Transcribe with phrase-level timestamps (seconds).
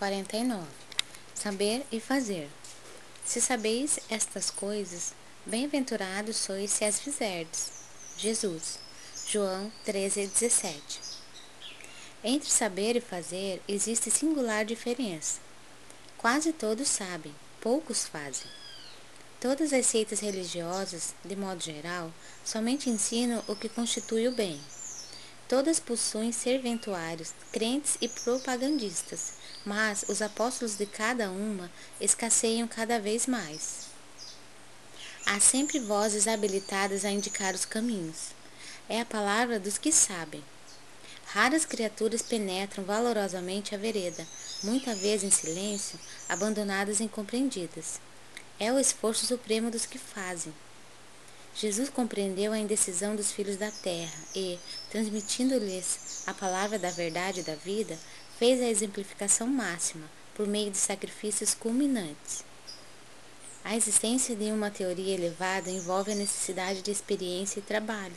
[0.00, 0.66] 49
[1.34, 2.48] Saber e fazer.
[3.22, 5.12] Se sabeis estas coisas,
[5.44, 7.70] bem-aventurados sois se as fizerdes.
[8.16, 8.78] Jesus.
[9.28, 11.00] João 13:17.
[12.24, 15.38] Entre saber e fazer existe singular diferença.
[16.16, 18.50] Quase todos sabem, poucos fazem.
[19.38, 22.10] Todas as seitas religiosas, de modo geral,
[22.42, 24.58] somente ensinam o que constitui o bem.
[25.50, 29.32] Todas possuem serventuários, crentes e propagandistas,
[29.66, 31.68] mas os apóstolos de cada uma
[32.00, 33.88] escasseiam cada vez mais.
[35.26, 38.28] Há sempre vozes habilitadas a indicar os caminhos.
[38.88, 40.44] É a palavra dos que sabem.
[41.26, 44.24] Raras criaturas penetram valorosamente a vereda,
[44.62, 45.98] muita vez em silêncio,
[46.28, 48.00] abandonadas e incompreendidas.
[48.56, 50.54] É o esforço supremo dos que fazem.
[51.60, 54.58] Jesus compreendeu a indecisão dos filhos da terra e,
[54.90, 57.98] transmitindo-lhes a palavra da verdade e da vida,
[58.38, 62.42] fez a exemplificação máxima por meio de sacrifícios culminantes.
[63.62, 68.16] A existência de uma teoria elevada envolve a necessidade de experiência e trabalho.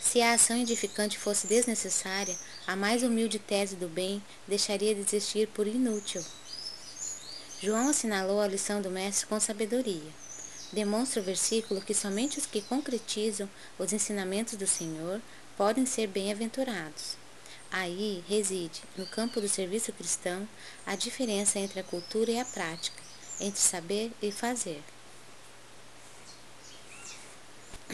[0.00, 2.34] Se a ação edificante fosse desnecessária,
[2.66, 6.24] a mais humilde tese do bem deixaria de existir por inútil.
[7.62, 10.29] João assinalou a lição do Mestre com sabedoria
[10.72, 15.20] demonstra o versículo que somente os que concretizam os ensinamentos do Senhor
[15.56, 17.16] podem ser bem-aventurados.
[17.70, 20.48] Aí reside, no campo do serviço cristão,
[20.84, 23.00] a diferença entre a cultura e a prática,
[23.38, 24.82] entre saber e fazer.